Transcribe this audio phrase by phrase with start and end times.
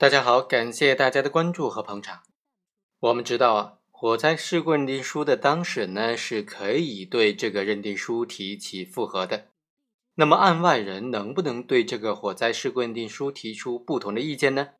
[0.00, 2.22] 大家好，感谢大家的关注和捧场。
[3.00, 9.48] 我们知道啊，火灾事故认定书的当事人呢是可以对这个认定书提起复核的。
[10.14, 14.70] 那么案外人能不能对这个火灾事故认定书提出不同的意见呢？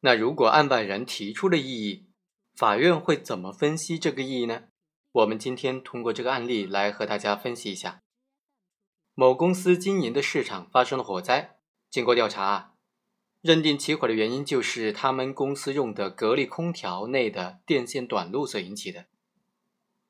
[0.00, 2.10] 那如果案外人提出了异议，
[2.54, 4.64] 法院会怎么分析这个异议呢？
[5.10, 8.02] 我们今天通过这个案例来和大家分析一下。
[9.14, 11.56] 某公司经营的市场发生了火灾，
[11.88, 12.74] 经过调查啊。
[13.40, 19.06] 认定起火的原因就是他们公司用的格力空调内的电线短路所引起的。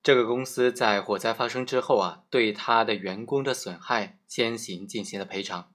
[0.02, 5.72] 这个公司在火灾发生之后啊，对他的员工的损害先行进行了赔偿。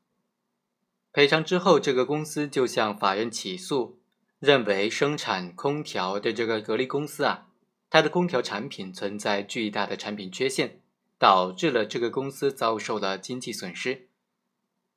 [1.12, 3.99] 赔偿之后，这个公司就向法院起诉，
[4.40, 7.49] 认为生产空调的这个格力公司啊，
[7.91, 10.82] 它的空调产品存在巨大的产品缺陷，
[11.20, 14.08] 导致了这个公司遭受了经济损失，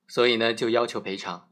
[0.08, 1.50] 所以呢，就要求赔偿。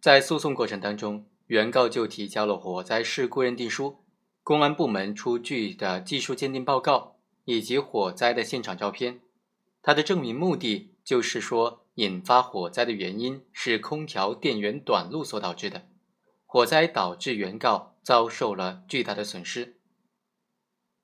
[0.00, 3.96] 在诉讼过程当中，原告就提交了火灾事故认定书、
[4.44, 9.20] 公安部门出具的技术鉴定报告以及火灾的现场照片。
[9.82, 15.88] 他的证明目的就是说，引发火灾的原因是空调电源短路所导致的，
[16.46, 19.74] 火灾导致原告遭受了巨大的损失。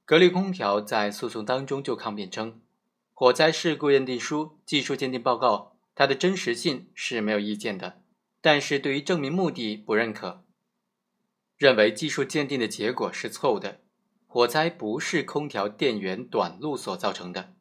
[0.05, 2.61] 格力空调在诉讼当中就抗辩称，
[3.13, 8.04] 火灾事故认定书、技术鉴定报告它的真实性是没有意见的。
[8.45, 10.45] 但是对于证明目的不认可，
[11.57, 13.81] 认为技术鉴定的结果是错误的，
[14.27, 17.55] 火灾不是空调电源短路所造成的。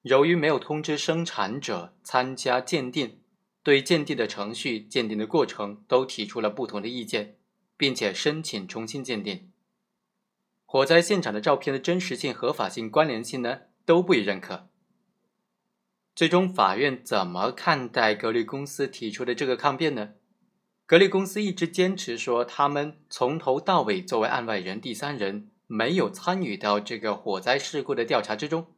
[0.00, 3.20] 由于没有通知生产者参加鉴定，
[3.62, 7.36] 对鉴定的程序、鉴定的过程都提出了不同的意见，
[7.76, 9.52] 并且申请重新鉴定。
[10.64, 14.70] 火灾现场的照片的真实性、合法性、关联性呢，都不予认可。
[16.14, 20.10] 最终，法院怎么看待格力公司提出的这个抗辩呢？
[20.86, 28.68] 格力公司一直坚持说，他们从头到尾作为案外人、第三人，没有参与到这个火灾事故的调查之中。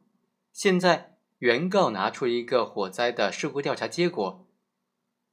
[0.51, 4.47] 现在，原告拿出一个火灾的事故调查结果，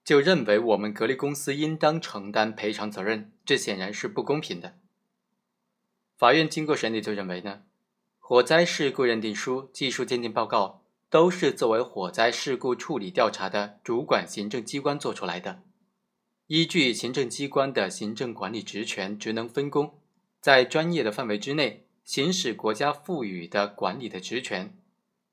[0.04, 4.74] 就认为我们格力公司应当承担赔偿责任，这显然是不公平的。
[6.18, 7.62] 法院经过审理，就认为呢，
[8.18, 10.83] 火灾事故认定书、技术鉴定报告。
[11.14, 15.62] 都是作为火灾事故处理调查的主管行政机关做出来的，
[16.48, 20.00] 依据行政机关的行政管理职权、职能分工，
[20.40, 24.76] 在专业的范围之内行使国家赋予的管理的职权，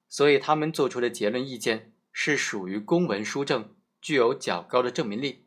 [0.08, 5.46] 所以他们做出的结论意见是属于公文书证，具有较高的证明力，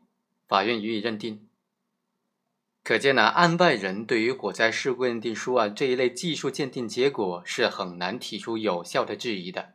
[0.49, 1.47] 法院予以认定。
[2.83, 9.74] 可见呢，案外人对于火灾事故认定书啊这一类技术鉴定结果是很难提出有效的质疑的。